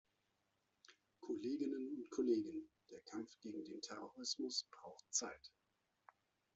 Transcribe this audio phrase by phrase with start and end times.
[1.19, 2.71] Kolleginnen und Kollegen.
[2.89, 5.51] Der Kampf gegen den Terrorismus braucht Zeit.